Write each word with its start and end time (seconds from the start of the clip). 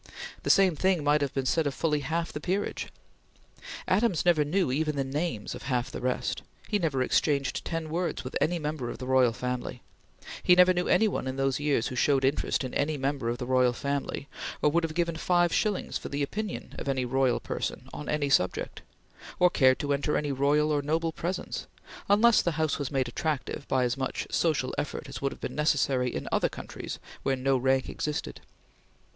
The 0.41 0.49
same 0.49 0.75
thing 0.75 1.03
might 1.03 1.21
have 1.21 1.31
been 1.31 1.45
said 1.45 1.67
of 1.67 1.75
fully 1.75 1.99
half 1.99 2.33
the 2.33 2.39
peerage. 2.39 2.87
Adams 3.87 4.25
never 4.25 4.43
knew 4.43 4.71
even 4.71 4.95
the 4.95 5.03
names 5.03 5.53
of 5.53 5.61
half 5.69 5.91
the 5.91 6.01
rest; 6.01 6.41
he 6.67 6.79
never 6.79 7.03
exchanged 7.03 7.63
ten 7.63 7.87
words 7.87 8.23
with 8.23 8.35
any 8.41 8.57
member 8.57 8.89
of 8.89 8.97
the 8.97 9.05
royal 9.05 9.31
family; 9.31 9.83
he 10.41 10.55
never 10.55 10.73
knew 10.73 10.87
any 10.87 11.07
one 11.07 11.27
in 11.27 11.35
those 11.35 11.59
years 11.59 11.89
who 11.89 11.95
showed 11.95 12.25
interest 12.25 12.63
in 12.63 12.73
any 12.73 12.97
member 12.97 13.29
of 13.29 13.37
the 13.37 13.45
royal 13.45 13.73
family, 13.73 14.27
or 14.63 14.71
who 14.71 14.73
would 14.73 14.83
have 14.83 14.95
given 14.95 15.15
five 15.17 15.53
shillings 15.53 15.99
for 15.99 16.09
the 16.09 16.23
opinion 16.23 16.73
of 16.79 16.89
any 16.89 17.05
royal 17.05 17.39
person 17.39 17.87
on 17.93 18.09
any 18.09 18.27
subject; 18.27 18.81
or 19.37 19.51
cared 19.51 19.77
to 19.77 19.93
enter 19.93 20.17
any 20.17 20.31
royal 20.31 20.71
or 20.71 20.81
noble 20.81 21.11
presence, 21.11 21.67
unless 22.09 22.41
the 22.41 22.53
house 22.53 22.79
was 22.79 22.89
made 22.89 23.07
attractive 23.07 23.67
by 23.67 23.83
as 23.83 23.95
much 23.95 24.25
social 24.31 24.73
effort 24.79 25.07
as 25.07 25.21
would 25.21 25.31
have 25.31 25.39
been 25.41 25.53
necessary 25.53 26.09
in 26.09 26.27
other 26.31 26.49
countries 26.49 26.97
where 27.21 27.35
no 27.35 27.55
rank 27.55 27.87
existed. 27.87 28.41